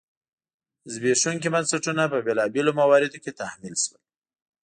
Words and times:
زبېښونکي 0.93 1.47
بنسټونه 1.53 2.03
په 2.11 2.17
بېلابېلو 2.25 2.71
مواردو 2.79 3.17
کې 3.23 3.37
تحمیل 3.41 3.75
شول. 3.83 4.01